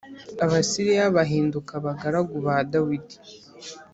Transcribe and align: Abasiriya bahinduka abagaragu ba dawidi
Abasiriya 0.45 1.05
bahinduka 1.15 1.71
abagaragu 1.79 2.35
ba 2.45 2.55
dawidi 2.71 3.17